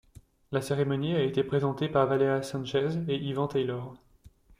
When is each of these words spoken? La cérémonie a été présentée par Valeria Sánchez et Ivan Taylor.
La 0.51 0.61
cérémonie 0.63 1.13
a 1.13 1.21
été 1.21 1.43
présentée 1.43 1.87
par 1.87 2.07
Valeria 2.07 2.41
Sánchez 2.41 2.89
et 3.07 3.17
Ivan 3.17 3.47
Taylor. 3.47 3.95